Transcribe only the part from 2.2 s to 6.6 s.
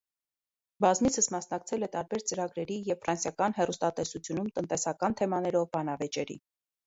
ծրագրերի և ֆրանսիական հեռուստատեսությունում տնտեսական թեմաներով բանավեճերի։